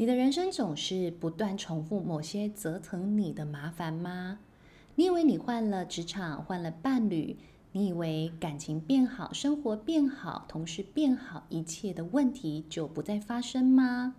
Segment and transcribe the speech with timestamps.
[0.00, 4.38] 你的人生总是不断重复某些折腾你的麻烦吗？
[4.94, 7.36] 你以为你换了职场，换了伴侣，
[7.72, 14.14] 你以为感情变好，生活变好，同事变好，一切的问题就不再发生吗？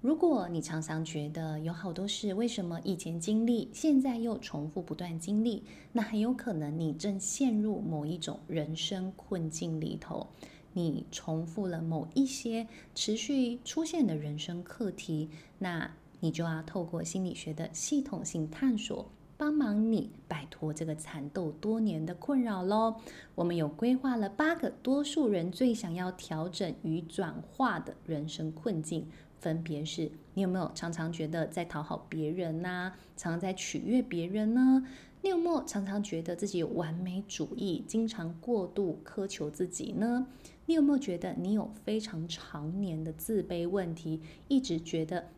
[0.00, 10.28] 如果你常常觉得有好多事，为什么以前经历，现在又重复不断经历，那很有可能你正陷入某一种人生困境里头。
[10.74, 15.90] 你重复了某一些持续出现的人生课题，那
[16.20, 22.96] 你就要透过心理学的系统性探索，帮忙你摆脱这个缠斗多年的困扰喽。
[23.34, 29.06] 我们有规划了八个多数人最想要调整与转化的人生困境，
[29.38, 34.84] 分别是：你有没有常常觉得在讨好别人呐、常常在取悦别人呢？
[35.22, 40.26] 你有没有常常觉得自己有完美主义，经常过度苛求自己呢？
[40.66, 45.28] 你有没有觉得你有非常常年的自卑问题，一直觉得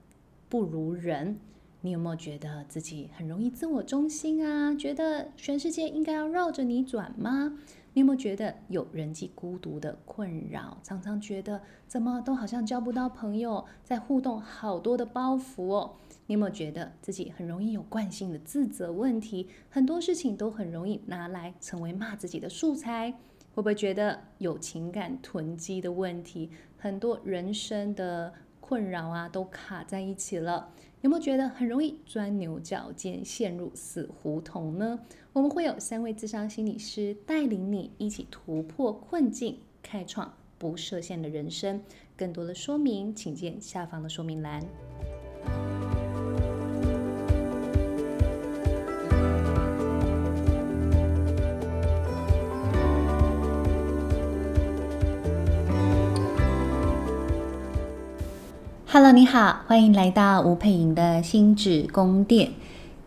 [0.48, 1.38] 不如人？
[1.82, 4.74] 你有没有觉得自己很容易自我中心啊？
[4.74, 7.58] 觉得全世界应该要绕着你转吗？
[7.92, 10.78] 你有没有觉得有人际孤独的困扰？
[10.82, 15.92] 常常觉得怎么都好像交不到朋友，在互动好多的包袱哦。
[16.26, 19.48] 你有没有觉得自己很容易有惯性的自责问题？
[19.70, 23.14] 很多事情都很容易拿来成为骂自己的素材。
[23.56, 26.50] 会不会觉得有情感囤积的问题？
[26.76, 30.70] 很多人生的困扰啊，都卡在一起了。
[31.00, 35.00] 有没有觉得很容易钻牛角尖，陷入死胡同呢？
[35.32, 41.80] 我们会有三位智商心理师带领你一起突破困境，开创不设限的人生。
[42.14, 44.62] 更多的说明，请见下方的说明栏。
[58.98, 62.52] Hello，你好，欢迎来到吴佩莹的心智宫殿。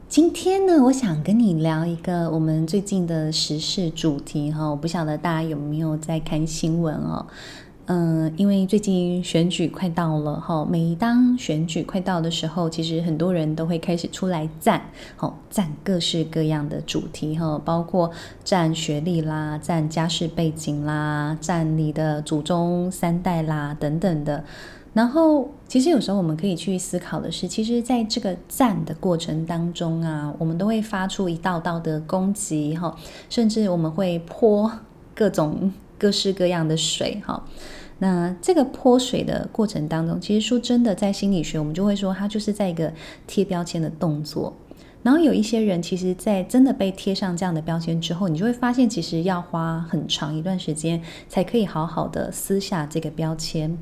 [0.08, 4.68] 今天呢，我想跟你聊一个我们最近的时事主题哈。
[4.68, 7.26] 我不晓得大家有没有在看新闻哦。
[7.88, 14.80] 嗯，因为最近选举快到了哈，每当选举快到的时候，其实很多人都会开始出来战，
[15.16, 18.12] 好战各式各样的主题哈，包括
[18.44, 24.44] 战学历啦、战家世背景啦、战你的祖宗三代啦等等的。
[25.00, 32.94] 然后，其实有时候我们可以去思考的是，其实在这个战的过程当中啊，我们都会发出一道道的攻击哈，
[33.30, 34.70] 甚至我们会泼
[35.16, 37.42] 各种各式各样的水哈。
[38.00, 42.92] 那这个泼水的过程当中，其实说真的，在心理学我们就会说，它就是在一个
[43.26, 44.54] 贴标签的动作。
[45.02, 53.78] 然后有一些人，其实，在真的被贴上这样的标签之后，你就会发现，其实要花很长一段时间才可以好好的撕下这个标签。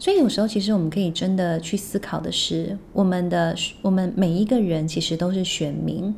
[0.00, 6.14] 所以有时候，其实我们可以真的去思考的是，我们的我们每一个人其实都是选民。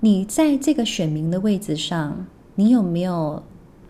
[0.00, 3.40] 你在这个选民的位置上，你有没有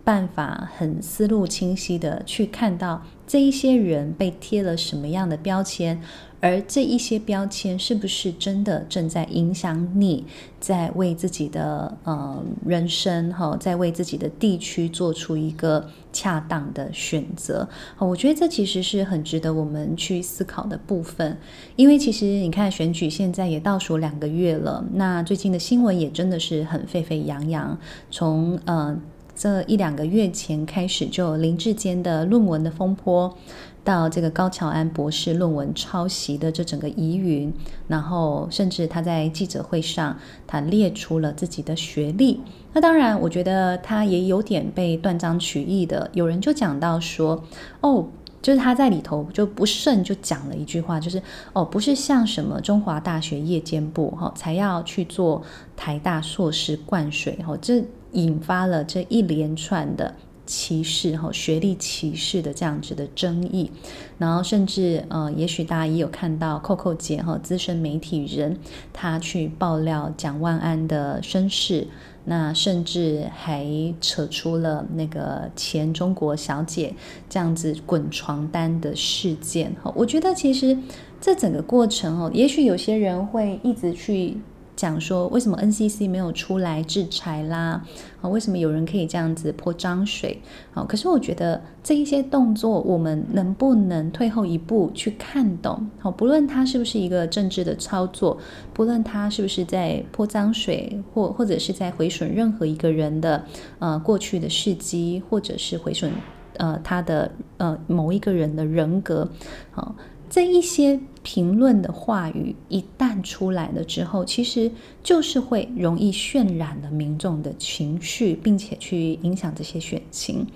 [0.04, 6.02] 办法很思路清晰的去看到这一些人被贴了什么样的标签？
[6.42, 10.26] 而这一些标签是不是真的正在影响你，
[10.58, 17.68] 在为自己的呃人生哈，在为自己的地区做出一个恰当的选择？
[17.96, 21.38] 我觉得这其实是很值得我们去思考的部分。
[21.76, 27.78] 因为其实你看选举现在也倒数两个月了，那最近的新闻也真的是很沸沸扬扬，
[28.10, 29.00] 从呃
[29.36, 33.38] 这一两个月前开始就林志坚的论文的风波。
[33.84, 37.52] 到这个高桥安博士论文抄袭的这整个疑云，
[37.88, 40.16] 然后甚至他在记者会上，
[40.46, 42.40] 他列出了自己的学历。
[42.72, 46.10] 那当然，我觉得他也有点被断章取义的。
[46.14, 47.42] 有人就讲到说，
[47.80, 48.06] 哦，
[48.40, 51.20] 就是他在里头就不慎就讲了一句话，就是
[51.52, 55.42] 哦，不是像什么中华大学夜间部哈，才要去做
[55.76, 60.14] 台大硕士灌水哈，这引发了这一连串的。
[60.44, 63.70] 歧视哈，学历歧视的这样子的争议，
[64.18, 68.58] 然后甚至呃，也许大家也有看到扣扣姐哈，资深媒体人，
[68.92, 71.86] 她去爆料蒋万安的身世，
[72.24, 73.66] 那甚至还
[74.00, 76.94] 扯出了那个前中国小姐
[77.28, 79.92] 这样子滚床单的事件哈。
[79.96, 80.76] 我觉得其实
[81.20, 84.36] 这整个过程哦，也许有些人会一直去。
[84.82, 87.80] 讲说为什么 NCC 没有出来制裁啦？
[88.20, 90.42] 啊，为什么有人可以这样子泼脏水？
[90.74, 95.88] 啊，可是我觉得这一些动作，我们能不能退后一步去看懂？
[96.00, 98.36] 好，不论他是不是一个政治的操作，
[98.74, 103.44] 不论他是不是在泼脏水，或或者是在毁损任何一个人的
[103.78, 106.10] 呃过去的事迹，或者是毁损
[106.56, 109.30] 呃他的呃某一个人的人格，
[109.70, 109.94] 好、
[110.28, 114.70] 这一些评论的话语一旦出来了之后，其实
[115.02, 120.46] 就是会容易渲染了民众的情绪，并且去影响这些选情。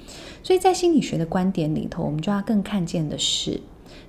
[0.42, 3.60] 所以在心理学的观点里头，我们就要更看见的是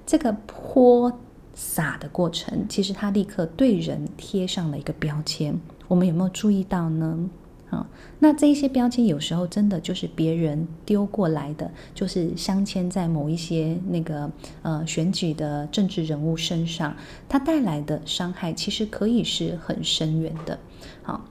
[0.06, 1.12] 这个泼
[1.54, 5.60] 洒的过程，其实它立刻对人贴上了一个标签。
[5.88, 7.30] 我们有没有注意到呢？
[7.70, 7.86] 啊，
[8.20, 14.32] 那这一些标签有时候真的就是别人丢过来的，就是镶嵌在某一些那个
[14.62, 16.96] 呃选举的政治人物身上，
[17.28, 20.58] 它带来的伤害其实可以是很深远的。
[21.04, 21.26] 好，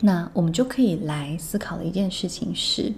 [0.00, 2.92] 那我们就可以来思考的一件事情是，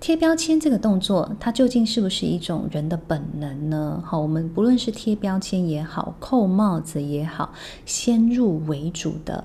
[0.00, 4.02] 贴标签这个动作，它究竟是不是一种人的本能呢？
[4.06, 7.52] 好，我们不论是贴标签也好，扣帽子也好，
[7.84, 9.44] 先入为主的。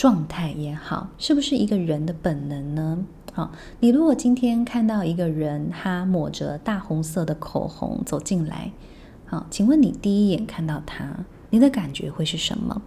[0.00, 3.04] 状态也好，是不是一个人的本能呢？
[3.34, 8.72] 好，你如果今天看到一个人，他抹着大红色的口红走进来，
[9.26, 12.80] 好，请问你第一眼看到他，你的感觉会是什么？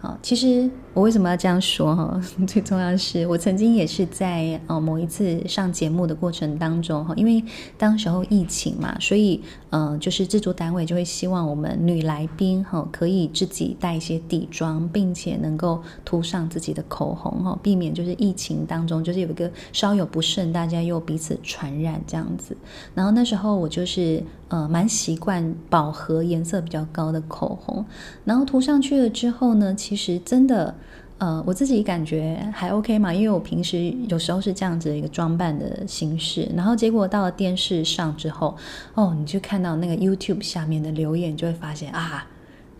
[0.00, 2.20] 好，其实我为什么要这样说哈？
[2.46, 7.42] 最重要是，我曾经也是在呃某一次上节目的过程当中哈，因为
[7.76, 22.56] 当时候疫情嘛，所以呃就是制作单位就会希望我们女来宾哈可以自己带一些底妆，并且能够涂上自己的口红哈，避免就是疫情当中就是有一个稍有不慎，大家又彼此传染这样子。
[22.94, 27.84] 然后那时候我就是呃蛮习惯饱和颜色比较高的口红，
[28.24, 29.74] 然后涂上去了之后呢。
[29.88, 30.74] 其实真的，
[31.16, 38.54] 呃，我自己感觉还 OK 嘛，因为我平时有时候是这样子的一个装扮的形式，然后结果到了电视上之后，
[38.92, 42.26] 哦，你就看到那个 YouTube 下面的留言，就会发现啊，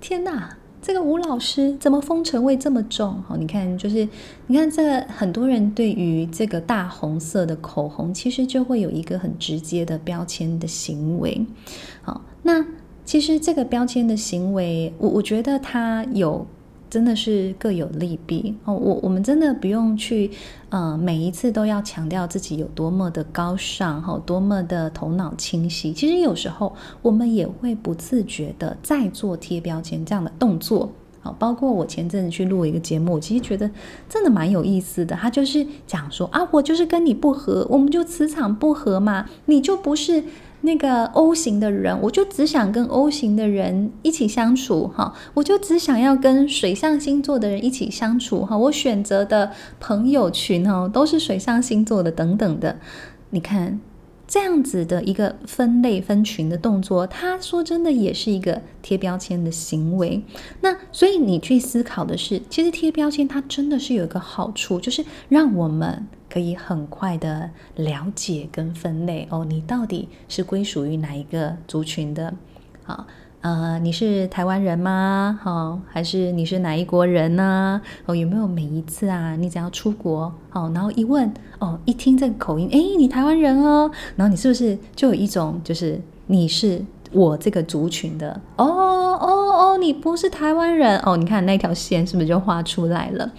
[0.02, 3.24] 天哪，这个吴老师怎么风尘味这么重？
[3.26, 4.06] 哦，你看，就是
[4.48, 11.46] 你看这个很多人对于这个大红色的口红，其实就会有一个很直接的标签的行为。
[12.02, 12.62] 好，那
[13.06, 16.46] 其实这个标签的行为，我我觉得它有。
[16.90, 20.30] 真的是各有利弊哦，我我们真的不用去，
[20.70, 25.92] 呃，每一次都要强调自己有多么的高尚，哈，多么的头脑清晰。
[25.92, 30.90] 其实有时候我们也会不自觉的在做贴标签这样的动作，
[31.20, 33.70] 好，包括我前阵子去录一个节目，其实觉得
[34.08, 35.14] 真的蛮有意思的。
[35.14, 40.24] 他就是讲说啊，我就是跟你不合，我们就磁场不合嘛，你就不是。
[40.60, 52.78] 那个 O 型的人，我就只想跟 O 型的人一起相处哈，我就只想要跟水象星座的人一起相处哈，我选择的朋友群哦都是水象星座的等等的，
[53.30, 53.80] 你看。
[54.30, 60.22] 这样子的一个分类分群的动作，他说真的也是一个贴标签的行为。
[60.60, 72.32] 那所以你去思考的是，其实贴标签它真的是有一个好处，就是让我们可以很快的了解跟分类哦，你到底是归属于哪一个族群的？
[72.84, 73.06] 好。
[73.40, 75.38] 呃，你是台湾人吗？
[75.40, 77.80] 好、还是你是哪一国人呢？
[78.04, 88.28] 哦，有没有每一次啊，你只要出国，哦，然后一问，哦，一听这个口音，诶，你台湾人哦，然后你是不是就有一种就是你是我这个族群的？
[88.56, 93.30] 哦哦哦，你不是台湾人哦，你看那条线是不是就画出来了？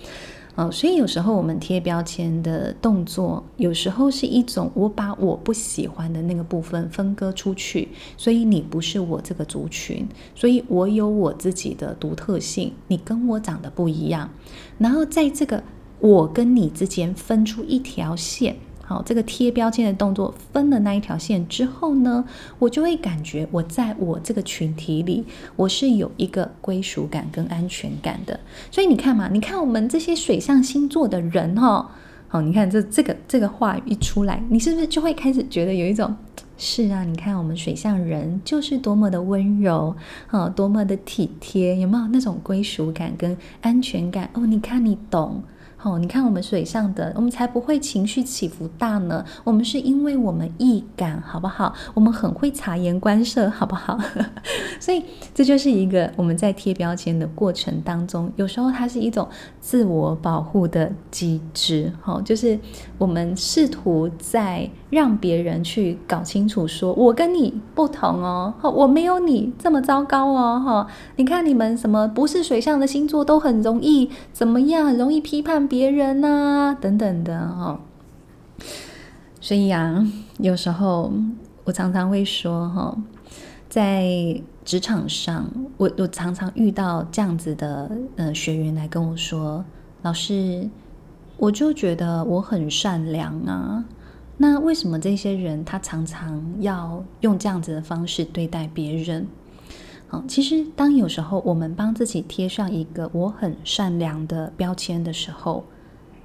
[0.55, 7.87] 哦，所以有时候我们贴标签的动作，有时候是一种我把我不喜欢的那个部分分割出去，
[8.17, 10.05] 所以你不是我这个族群，
[10.35, 14.29] 所以我有我自己的独特性，你跟我长得不一样，
[14.77, 15.63] 然后在这个
[15.99, 18.57] 我跟你之间分出一条线。
[18.89, 22.25] 好，这个贴标签的动作分了那一条线之后呢，
[22.57, 25.23] 我就会感觉我在我这个群体里，
[25.55, 28.39] 我是有一个归属感跟安全感的。
[28.71, 31.91] 所以你看嘛，你看我们这些水象星座的人哈，
[32.29, 36.15] 好，你看这这个这个话语一出来，你是不是就会开始觉得有一种
[36.57, 37.03] 是啊？
[37.03, 39.95] 你看我们水象人就是多么的温柔，
[40.31, 44.27] 啊，多么的体贴，有没有那种归属感跟安全感？
[44.33, 45.43] 哦，你看你懂。
[45.81, 49.23] 哦，你看我们水象的，我们才不会情绪起伏大呢。
[49.45, 51.73] 我们是因为我们易感，好不好？
[51.93, 53.97] 我们很会察言观色，好不好？
[54.77, 55.01] 所以
[55.33, 59.25] 这就是一个我们在贴标签的过程当中，有时候它是一种
[59.61, 61.89] 自我保护的机制。
[62.01, 62.59] 哈，就是
[62.97, 70.59] 我们试图在让别人去搞清楚，说我跟你不同哦，我没有你这么糟糕哦。
[70.59, 75.68] 哈，你看你们什么不是水象的星座都很容易怎么样，很容易批判。
[75.69, 77.79] 别人呐、等等的哦，
[79.39, 80.03] 所以啊，
[80.39, 81.13] 有时候
[81.63, 82.97] 我常常会说哈，
[83.69, 85.47] 在职场上，
[85.77, 89.63] 我我常常遇到这样子的呃学员来跟我说，
[90.01, 90.67] 老师，
[91.37, 93.85] 我就觉得我很善良啊，
[94.37, 99.27] 那为什么这些人他常常要用这样子的方式对待别人？
[100.11, 105.63] 好，其实当有时候我们帮自己贴上一个“我很善良”的标签的时候，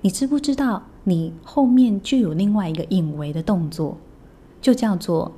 [0.00, 3.98] 你知不知道你后面就有另外一个隐微的动作，
[4.62, 5.30] 就叫做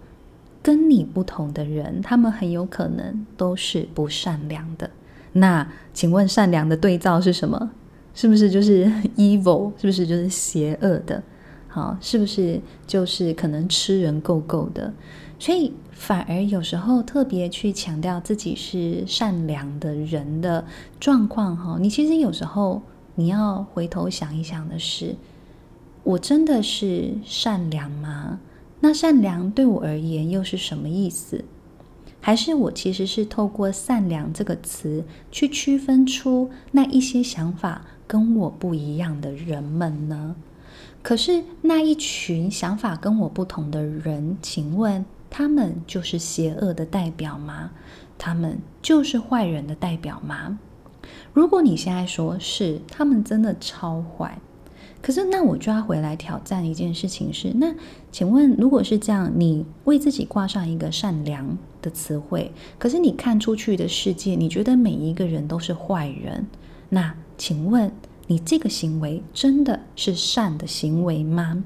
[0.62, 4.88] 跟你不同的人，他们很有可能都是不善良的。
[5.32, 7.72] 那请问善良的对照是什么？
[8.14, 8.86] 是不是就是
[9.18, 9.72] evil？
[9.76, 11.20] 是不是就是邪恶的？
[11.66, 14.94] 好，是不是就是可能吃人够够的？
[15.38, 20.64] 所以反而有时候特别去强调自己是善良的人的
[21.00, 22.82] 状况，哈，你其实有时候
[23.14, 25.16] 你要回头想一想的是，
[26.04, 28.38] 我真的是善良吗？
[28.80, 31.44] 那善良对我而言又是什么意思？
[32.20, 40.36] 还是我其实是透过善良这个词去区分出那一些想法跟我不一样的人们呢？
[41.02, 45.04] 可是那一群想法跟我不同的人，请问
[45.38, 47.70] 他们就是邪恶的代表吗？
[48.16, 50.58] 他们就是坏人的代表吗？
[51.34, 54.38] 如果你现在说是，他们真的超坏，
[55.02, 57.74] 可是那我就要回来挑战一件事情是：那
[58.10, 66.46] 请问，如果是这样，你为自己挂上一个善良的词汇，可是你看出去的世界，你觉得每一个人都是坏人，
[66.88, 67.92] 那请问？
[68.28, 71.62] 你这个行为真的是善的行为吗？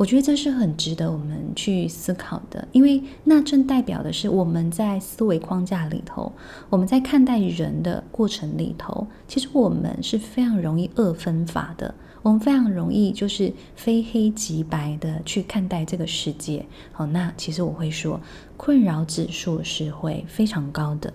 [0.00, 6.32] 我觉得这是很值得我们去思考的，因为那正代表的是我们在思维框架里头，
[6.70, 16.64] 我们在看待人的过程里头，其实我们是非常容易二分法的，我们非常容易就是非黑即白的去看待这个世界。
[16.92, 18.18] 好，那其实我会说，
[18.56, 21.12] 困扰指数是会非常高的，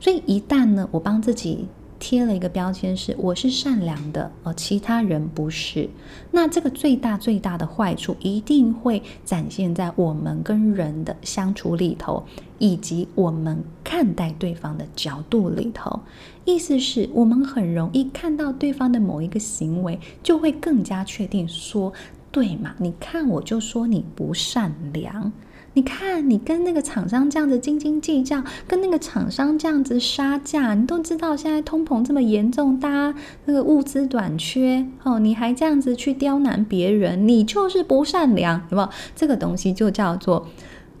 [0.00, 1.68] 所以一旦呢，我帮自己。
[2.00, 5.88] 贴了一个标签是我是善良的，而其他人不是。
[6.32, 12.24] 那这个最大最大的坏处一定会展现在我们跟人的相处里头，
[12.58, 16.00] 以及我们看待对方的角度里头。
[16.46, 21.92] 意思是我们很容易看到对方的某一个行为，就会更加确定说，
[22.32, 22.74] 对嘛？
[22.78, 25.30] 你看我就说你不善良。
[25.74, 38.88] 你看，你跟那个厂商这样子斤斤计较，跟那个厂商这样子杀价，你都知道现在通膨这么严重，大家那个物资短缺，哦，你还这样子去刁难别人，你就是不善良，有没有？
[39.14, 40.48] 这个东西就叫做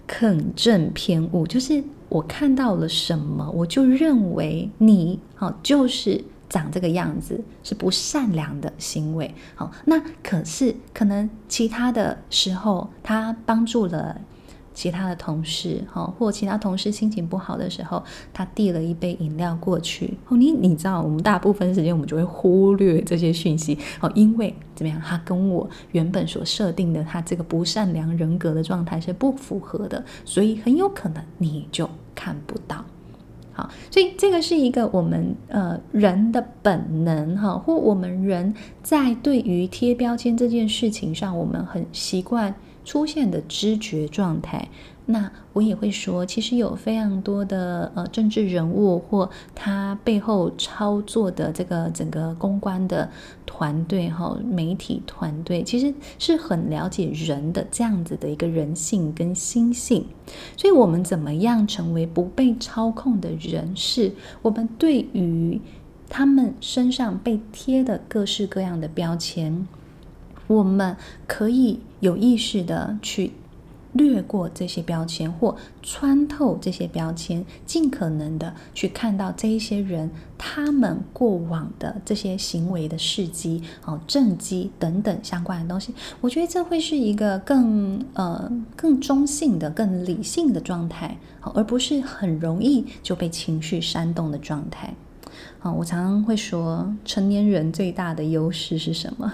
[0.06, 9.34] 肯正偏误，就是我看到了什么，我就认为你，哦，就是长这个样子，是不善良的行为。
[9.56, 14.20] 好，那可是可能其他的时候，他帮助了。
[14.80, 20.16] 其他的同事，哈，或其他同事心情不好的时候，他递了一杯饮料过去。
[20.28, 32.82] 哦，你你知道，我们大部分时间我们就会忽略这些讯息，哦，因为怎么样，他跟我原本所设定的他这个不善良人格的状态是不符合的，所以很有可能你就看不到。
[33.52, 42.54] 好，所以这个是一个我们呃人的本能，哈，或我们人在对于贴标签这件事情上，我们很习惯。
[42.90, 44.68] 出现的知觉状态，
[45.06, 53.08] 那我也会说，其实有非常多的呃政治人物或他背后操作的这个整个公关的
[53.46, 60.04] 团队哈，媒体团队其实是很了解人的这样子的一个人性跟心性，
[60.56, 65.60] 所以我们怎么样成为不被操控的人，是我们对于
[66.08, 69.68] 他们身上被贴的各式各样的标签。
[70.48, 70.96] 我们
[71.28, 73.32] 可以有意识的去
[73.92, 85.92] 略过这些标签，或穿透这些标签，尽可能的去看到这一些人他们过往的这些行为的事迹、哦政绩等等相关的东西。
[86.20, 94.94] 我觉得这会是一个更呃更中性的、更理性的状态，好，而不是很容易就被情绪煽动的状态。
[95.58, 99.32] 好，我常常会说，成年人最大的优势是什么？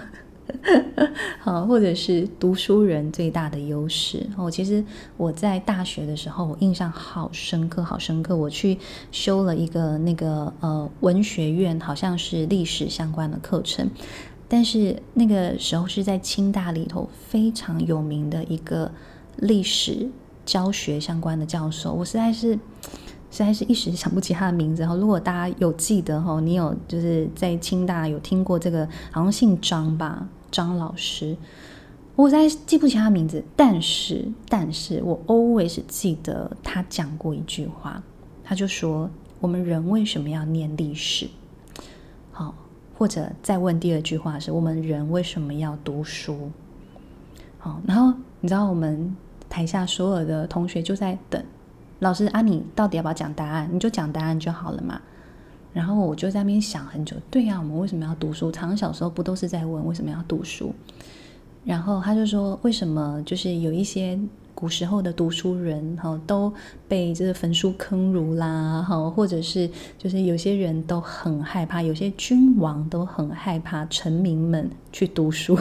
[1.39, 4.49] 好，或者是读书人最大的优势哦。
[4.49, 4.83] 其实
[5.15, 8.35] 我在大学的时候，我印象好深刻，好深刻。
[8.35, 8.77] 我去
[9.11, 13.89] 修了一个那个呃文学院，好像是历史相关的课程，
[14.47, 18.91] 但是那个时候是在清大里头非常有名的一个
[19.37, 20.07] 历史
[20.45, 22.57] 教学相关的教授，我实在是。
[23.29, 24.95] 实在是一时想不起他的名字哈。
[24.95, 31.37] 如果大家有记得哈，你有就是在清大有听过这个，好像姓张吧，张老师。
[32.15, 38.01] 我实在记不起他名字，但是但是我 always 记得他讲过一句话，
[38.43, 39.07] 他就说：
[39.39, 41.27] 我们人为什么要念历史？
[42.31, 42.55] 好，
[42.97, 46.49] 或者再问第二句话是：我们人为什么要读书？
[47.59, 49.15] 好，然后你知道我们
[49.47, 51.43] 台下所有的同学就在等
[51.99, 53.69] 老师啊，你到底要不要讲答案？
[53.71, 54.99] 你就讲答案就好了嘛。
[55.77, 58.51] 然后我就在那边想很久，对呀，我们为什么要读书？
[58.51, 60.73] 常常小时候不都是在问为什么要读书？
[61.63, 64.17] 然后他就说，为什么就是有一些
[64.55, 66.51] 古时候的读书人哈都
[66.87, 69.69] 被这个焚书坑儒啦，哈，或者是
[69.99, 75.55] 就是有些人都很害怕，有些君王都很害怕臣民们去读书，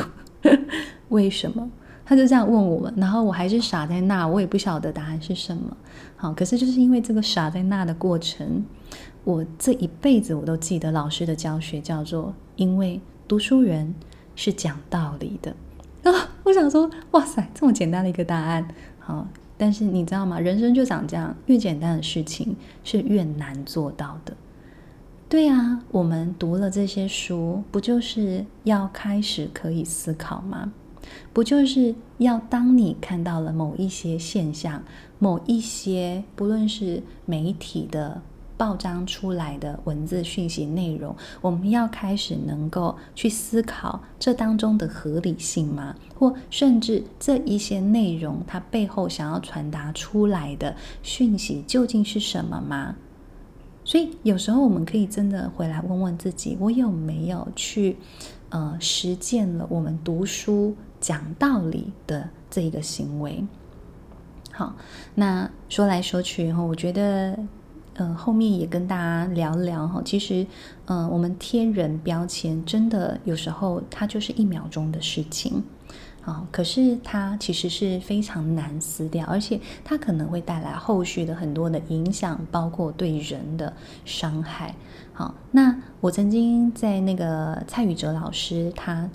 [1.11, 1.68] 为什么？
[2.06, 5.76] 他就这样问我们，然后我还是傻在那，我也不晓得答案是什么。
[6.16, 8.64] 好，可是就是因为这个傻在那的过程。
[9.26, 13.92] 我这一辈子我都记得老师的教学叫做“因为读书人
[14.37, 15.50] 是讲道理的”
[16.09, 16.30] 啊！
[16.45, 18.68] 我想说，哇塞，这么简单的一个答案，
[19.00, 19.26] 好，
[19.59, 20.38] 但是你知道吗？
[20.38, 22.54] 人生就长这样，越简单的事情
[22.85, 24.33] 是越难做到的。
[25.28, 30.73] 对啊，我们读了这些书，不就是要开始可以思考吗？
[31.33, 34.85] 不就是要当你看到了某一些现象，
[35.18, 38.23] 某一些不论是媒体的。
[38.56, 45.94] 报章出来的文字讯息内容，我们要开始能够去思考这当中的合理性吗？
[46.18, 52.96] 或甚至这一些内容它背后想要传达出来的讯息究竟是什么吗？
[53.84, 57.98] 所以有时候我们可以真的回来问问自己：我有没有去
[58.48, 63.44] 呃实践了我们读书讲道理的这一个行为？
[64.50, 64.75] 好，
[65.14, 67.38] 那说来说去哈，我觉得。
[67.99, 70.03] 嗯、后面也跟大家聊聊哈。
[70.05, 70.47] 其实，
[70.87, 75.62] 嗯、我们贴人标签，真的有时候它就是一秒钟的事情，
[76.23, 83.73] 啊，可是它其实是非常难撕掉，而且它可能会带来后续的很多的影响，包括对人的
[84.05, 84.75] 伤害。
[85.12, 89.09] 好，那我曾经在那个蔡宇哲老师，他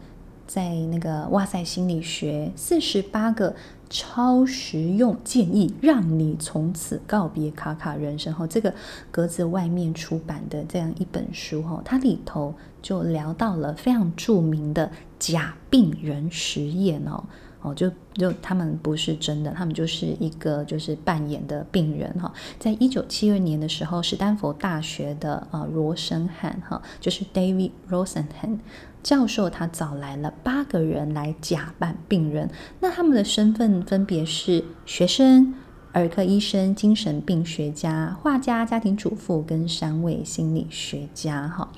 [0.48, 3.56] 在那个哇塞心理学四十八个。
[3.94, 8.34] 超实用建议，让你从此告别卡卡人生。
[8.34, 8.74] 哈，这个
[9.12, 17.22] 格子外面出版的这样一本书，哈，它里头就聊到了非常著名的假病人实验哦，
[17.62, 22.34] 哦，就就他们不是真的，他们就是一个就是扮演的病人哈。
[22.60, 28.60] 在一九七二年的时候，史丹佛大学的呃罗森汉哈，就是 David Rosenhan。
[29.04, 32.48] 教授他找来了八个人来假扮病人，
[32.82, 35.56] 那他们的身份分别是学生、
[35.94, 41.48] 儿科医生、精神病学家、画家、家庭主妇跟三位心理学家。
[41.48, 41.70] 哈，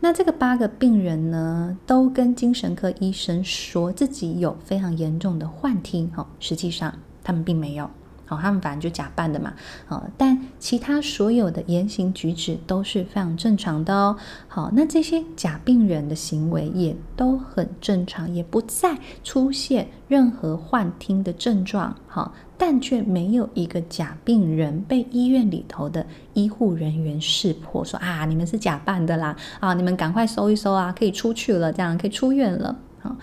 [0.00, 7.88] 那这个八个病人呢，都跟精神科医生说自己有非常严重的幻听，哈，实际上他们并没有。
[8.30, 9.52] 好，他们反正就假扮的嘛。
[9.86, 14.16] 好，但其他所有的言行举止都是非常正常的哦。
[14.46, 21.96] 好，那这些假病人的行为也都很正常，也不再出现任何幻听的症状。
[22.06, 32.78] 好，但却没有一个假病人被医院里头的医护人员识破，说啊，你们是假扮的啦，啊，你们赶快收一收啊，可以出去了，这样可以出院了。
[33.02, 33.16] 好，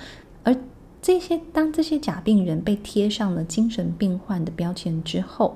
[1.07, 5.55] 这些当这些假病人被贴上了精神病患的标签之后，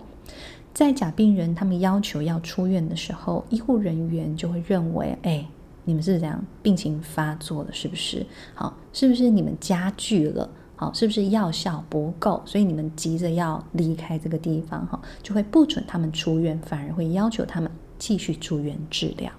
[0.73, 5.45] 在假病人他们要求要出院的时候，医护人员就会认为：哎，
[5.83, 8.25] 你们是这样病情发作了，是不是？
[8.53, 10.49] 好，是不是你们加剧了？
[10.77, 12.41] 好，是不是药效不够？
[12.45, 19.29] 所以你们急着要离开这个地方，哈，就会不准他们出院，反而会要求他们继续住院治疗。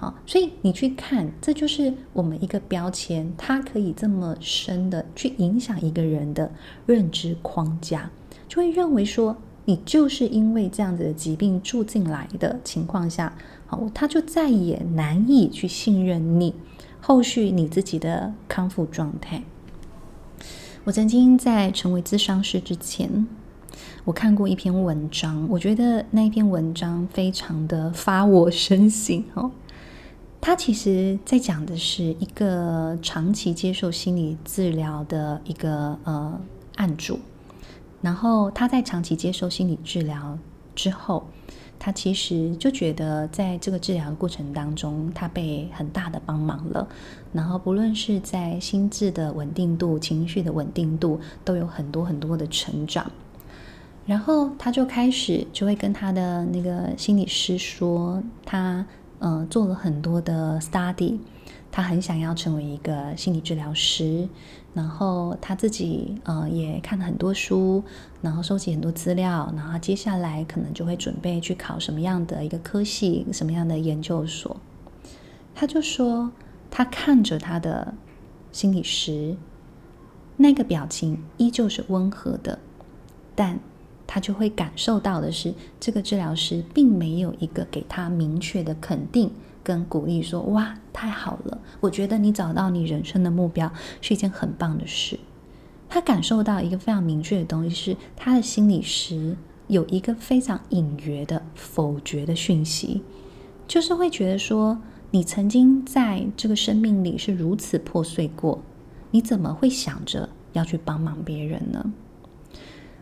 [0.00, 6.50] 好，所以你去看，这就是我们一个标签，它可以这么深的去影响一个人的
[6.86, 8.10] 认知框架，
[8.48, 9.36] 就会认为说，
[9.66, 13.36] 你就是因为这样子的疾病住进来的情况下，
[13.66, 16.54] 好，他就再也难以去信任你
[17.02, 19.42] 后续你自己的康复状态。
[20.84, 23.26] 我曾经在成为咨商师之前，
[24.06, 29.50] 我看过一篇文章，我觉得那一篇文章非常的发我深省哦。
[30.42, 36.40] 他其实在讲的是一个长期接受心理治疗的一个呃
[36.76, 37.20] 案主，
[38.00, 40.38] 然后他在长期接受心理治疗
[40.74, 41.26] 之后，
[41.78, 46.88] 他其实就觉得在这个治疗的过程当中，他被很大的帮忙了，
[47.34, 53.12] 然后不论是在心智的稳定度、情绪的稳定度，都有很多很多的成长。
[54.06, 58.86] 然后他就开始就会跟他的那个心理师说他。
[59.20, 61.18] 呃，做了很多的 study，
[61.70, 64.28] 他很想要成为一个心理治疗师，
[64.74, 67.84] 然后他自己呃也看了很多书，
[68.22, 74.56] 然后收集很多资料，然后接下来可能就会准备去考什么样的一个科系，什么样的研究所。
[75.54, 76.32] 他就说，
[76.70, 77.92] 他看着他的
[78.50, 79.36] 心理师，
[80.38, 82.58] 那个表情依旧是温和的，
[83.34, 83.60] 但
[84.12, 89.30] 他就会感受到的是，这个治疗师并没有一个给他明确的肯定
[89.62, 91.56] 跟鼓励，说：“哇，太好了！
[91.78, 95.16] 我觉得你找到你人生的目标是一件很棒的事。”
[95.88, 99.36] 他感受到一个非常明确的东西，是他的心理师
[99.68, 103.02] 有一个非常隐约的否决的讯息，
[103.68, 104.76] 就是会觉得说
[105.12, 108.60] ：“你曾经在这个生命里是如此破碎过。”
[109.12, 111.92] 你怎么会想着要去帮忙别人呢？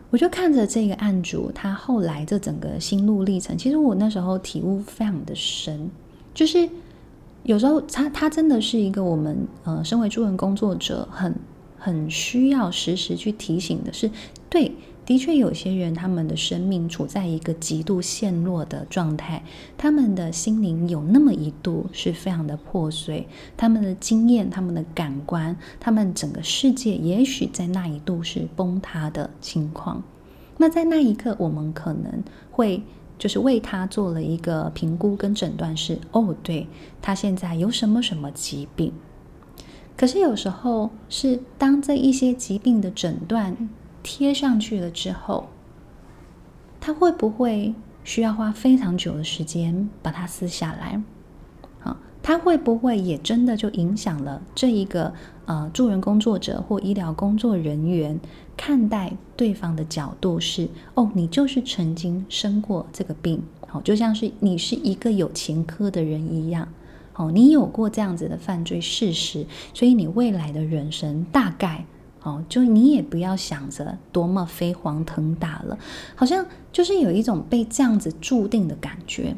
[0.09, 5.89] 我就看着这个案主，他后来这整个心路历程，其实我那时候体悟非常的深，
[6.33, 6.67] 就是
[7.43, 11.33] 有时候他他真的是一个我们呃，身为助人工作者很
[11.77, 14.09] 很需要时时去提醒的是，
[14.49, 14.71] 对。
[15.09, 19.43] 的确，有些人他们的生命处在一个极度陷落的状态，
[19.75, 30.03] 他们的心灵有那么一度是非常的破碎，他们的经验、他们的感官、他们整个世界，也许在那一度是崩塌的情况。
[30.57, 32.83] 那在那一刻，我们可能会
[33.17, 36.67] 就是为他做了一个评估跟诊断，是哦，对，
[37.01, 38.93] 他现在有什么什么疾病。
[39.97, 43.69] 可是有时候是当这一些疾病的诊断。
[44.03, 45.47] 贴上去了之后，
[46.79, 51.01] 他会不会需要花非常久的时间把它撕下来？
[51.79, 55.13] 好，他会不会也真的就影响了这一个
[55.45, 58.19] 呃助人工作者或医疗工作人员
[58.55, 66.67] 看待对方的角度是：哦，你就是曾经生过这个病，好，就像是你是一个有前科的人一样，
[67.15, 71.85] 哦，你有过这样子的犯罪事实，所以你未来的人生大概。
[72.21, 75.79] 哦，就你也不要想着多么飞黄腾达了，
[76.15, 79.33] 好像就是有一种被这样子注定的感觉。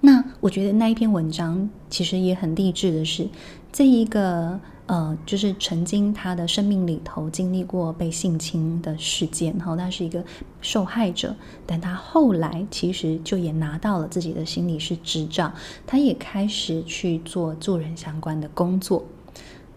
[0.00, 3.26] 那我觉得那一篇文章其实也很励志的是，
[3.72, 10.22] 这一个呃，就是曾经他的生命里头经历过被性侵的事件，哈，他是一个
[10.60, 11.34] 受害者，
[11.66, 15.52] 但他后来其实就也拿到了自己的心理师执照，
[15.86, 19.04] 他也开始去做助人相关的工作，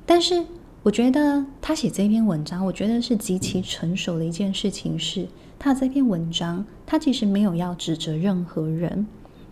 [0.06, 0.46] 但是。
[0.88, 5.23] 我觉得他写这篇文章，我觉得是极其成熟的一件事情是。
[5.23, 5.28] 是
[5.60, 9.06] 他这篇文章，他其实没有要指责任何人，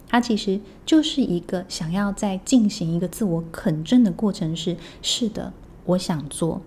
[0.07, 4.55] 他其实就是一个想要在进行一个自我肯正的过程。
[4.55, 5.51] 是是的，
[5.83, 6.61] 我想做，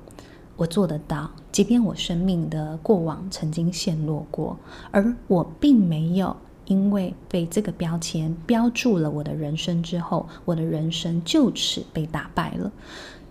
[0.58, 4.58] 我做得到，即便我生命的过往曾经陷落过，
[4.90, 12.70] 而我并没有因为被这个标签标注了我的人生之后，我的人生就此被打败了，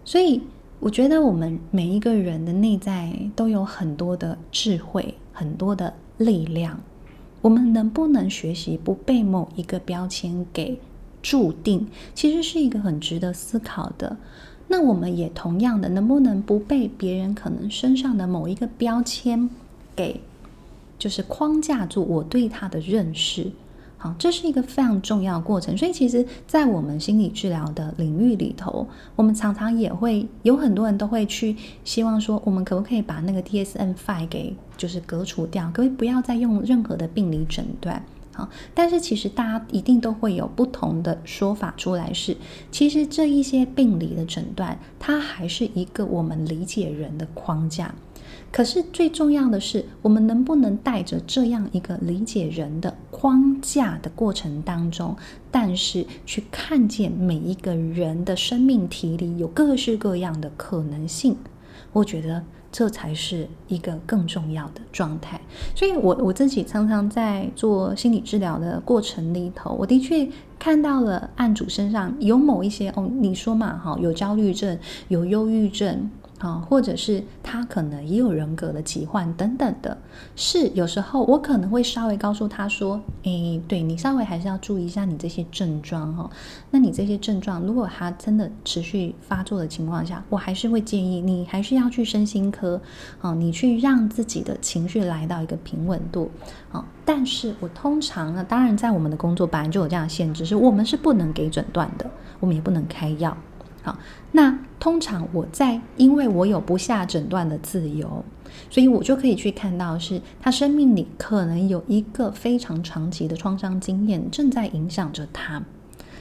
[0.04, 0.42] 所以。
[0.80, 6.80] 我觉得我们每一个人的内在都有很多的智慧，很多的力量。
[7.42, 10.80] 我们能不能学习不被某一个标签给
[11.22, 14.18] 注定，其实是一个很值得思考的。
[14.68, 19.50] 那我们也同样的，能不能不被别人可能身上的某一个标签
[19.96, 20.22] 给，
[21.00, 23.52] 就是框架住我对他的认识？
[24.00, 25.76] 好，这是一个非常重要的过程。
[25.76, 38.04] 所以，其实，在我们心理治疗的领域里头，我们常常也会有很多人都会去希望说，我们可不可以把那个 DSM-5 给就是隔除掉，可不可以不要再用任何的病理诊断？
[38.34, 42.38] 好，但是其实大家一定都会有不同的说法出来，是
[42.72, 47.96] 其实这一些病理的诊断，它还是一个我们理解人的框架。
[48.52, 55.16] 可是最重要的是，我们能不能带着这样一个理解人的框架的过程当中，
[55.52, 61.36] 但是去看见每一个人的生命体里有各式各样的可能性？
[61.94, 65.40] 我觉得这才是一个更重要的状态。
[65.76, 74.80] 所以我，我自己常常在做心理治疗的过程里头，我的确看到了案主身上有某一些哦，你说嘛，哈，有焦虑症，
[75.10, 76.10] 有忧郁症。
[76.40, 79.98] 啊，或者是他可能也有人格的疾患等等的，
[80.36, 86.30] 是有时候我可能会稍微告诉他说，诶，对，你稍微还是要注意一下你这些症状哈。
[86.70, 92.80] 那你这些症状，如果他真的持续发作的情况下，我还是会建议你还是要去身心科，
[93.20, 96.30] 啊，你去让自己的情绪来到一个平稳度，
[96.72, 96.86] 啊。
[97.04, 102.08] 但是我通常呢，当然在我们的工作本来就有这样的限制，是我们是不能给诊断的，
[102.40, 103.36] 我们也不能开药。
[103.88, 103.98] 好，
[104.34, 108.26] 那通常我在，因为我有不下诊断的自由，
[108.70, 115.64] 所以我就可以去看到是他生命里可能有一个非常长期的创伤经验正在影响着他，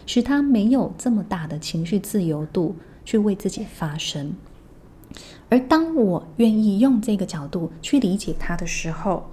[0.07, 4.33] 使他没有这么大的情绪自由度去为自己发声。
[5.48, 9.24] 而当我愿意用这个角度去理解他的时候，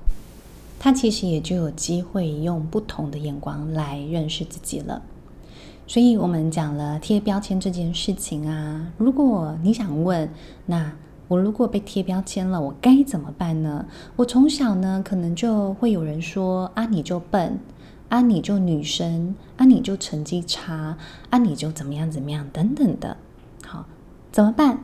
[0.80, 5.04] 他其实也就有机会用不同的眼光来认识自己了。
[5.86, 10.30] 所以我们讲了贴标签这件事情啊，如果你想问，
[10.66, 10.92] 那
[11.28, 13.86] 我如果被贴标签了，我该怎么办呢？
[14.16, 17.60] 我从小呢，可能就会有人说啊，你就笨，
[18.10, 20.98] 啊，你就女生，啊，你就成绩差，
[21.30, 23.18] 啊，你就怎么样怎么样等等的。
[23.66, 23.86] 好，
[24.32, 24.80] 怎么办？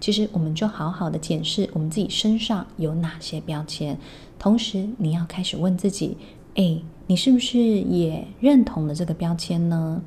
[0.00, 3.98] 其实我们就好好的检视我们自己身上有哪些标签，
[4.38, 6.16] 同时你要开始问自己，
[6.54, 10.02] 哎，你是不是也认同了这个标签呢？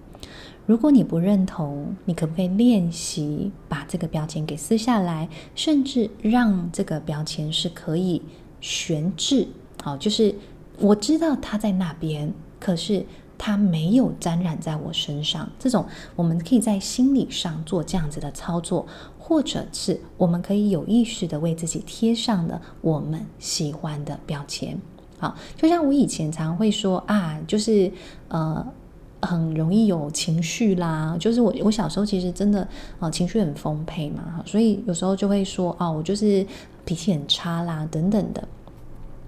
[0.65, 8.21] 如果你不认同，你可不可以练习把这个标签给撕下来，甚至让这个标签是可以
[8.61, 9.45] 悬置？
[9.83, 10.33] 好，就是
[10.79, 13.05] 我知道它在那边，可是
[13.37, 15.49] 它没有沾染在我身上。
[15.59, 18.87] 这种我们可以在心理上做这样子的操作，
[19.19, 24.79] 或者是我们可以有意识的为自己贴上了我们喜欢的标签。
[25.17, 27.91] 好，就像我以前常会说啊，就是
[28.29, 28.65] 呃。
[29.25, 32.67] 很容易有情绪啦，就是我我小时候其实真的
[32.99, 36.45] 啊、情绪很丰沛嘛，所以有时候就会说哦，我就是
[36.85, 38.47] 脾气很差啦等等的。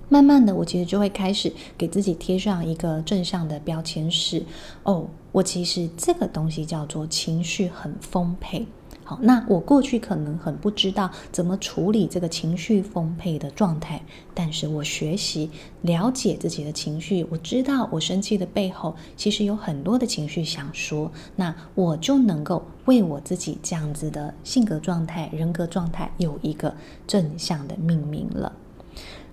[0.08, 4.44] 慢慢的，我其实就会开始给自己贴上一个正向的标签是
[4.84, 8.68] 哦，我其实这个东西叫做情绪很丰沛。
[9.08, 14.02] 好，那我过去可能很不知道怎么处理这个情绪丰沛的状态，
[14.34, 15.52] 但是我学习
[15.84, 26.74] 了解自己的情绪，我知道我生气的背后其实有很多的情绪想说，那我就能够为我自己这样子的性格状态、人格状态有一个
[27.06, 28.52] 正向的命名了。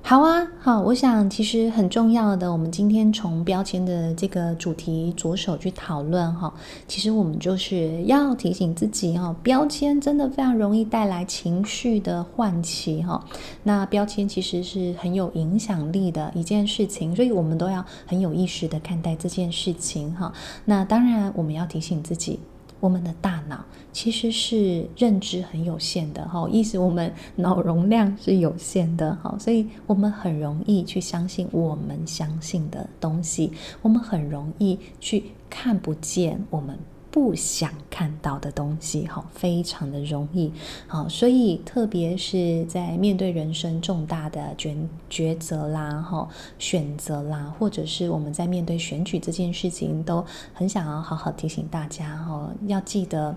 [0.04, 6.52] 好啊，好，我想其实很重要的，我们今天从标签的这个主题着手去讨论哈。
[6.88, 13.24] 其实我们就是要提醒自己哈，标签真的非常容易带来情绪的唤起哈。
[13.62, 20.30] 那标签其实是很有影响力的一件事情，所以我们都要很有意识的看待这件事情哈。
[20.64, 22.40] 那当然，我们要提醒自己。
[22.82, 36.76] 我们的大脑其实是认知很有限的，哈，意思我们脑容量是有限的，哈，所以我们很容易去相信我们相信的东西，我们很容易去看不见我们
[37.12, 40.51] 不想看到的东西，哈，非常的容易，
[40.87, 44.75] 好，所以特别是在面对人生重大的抉
[45.11, 46.27] 抉择啦，哈，
[46.59, 53.37] 选择啦，或者是我们在面对选举这件事情，都很想要好好提醒大家，哈，要记得。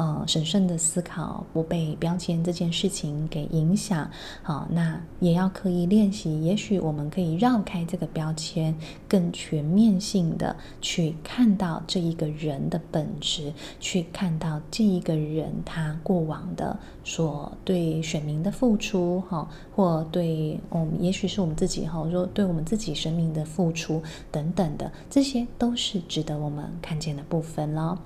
[0.00, 4.10] 呃，审慎的思考，不被标签这件事情给影响。
[4.42, 6.42] 好，那也要刻意练习。
[6.42, 8.74] 也许我们可以绕开这个标签，
[9.06, 16.78] 更全面性的去看到这一个人的本质，去看到这一个人他过往的
[17.10, 19.46] 所对选民的付出，哈，
[19.76, 27.98] 或对我们，也许是我们自己，哈，说对我们自己生命的付出等等的，这些都是值得我们看见的部分喽。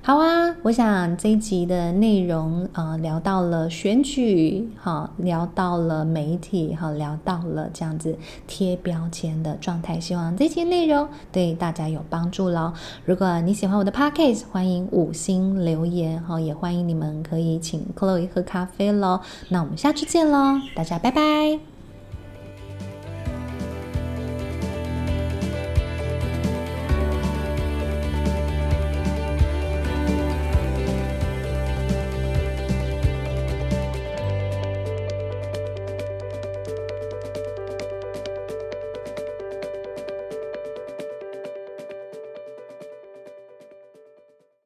[0.00, 1.42] 好啊，我想这一。
[1.42, 9.98] 集的内容啊、聊到了选举，好，聊到了媒体，好，聊到了这样子贴标签的状态。
[9.98, 12.72] 希望这些内容对大家有帮助喽。
[13.04, 19.20] 如果你喜欢我的 podcast，欢迎五星留言，哈，也欢迎你们可以请 Chloe 喝咖啡喽。
[19.48, 21.71] 那我们下次见喽，大家拜拜。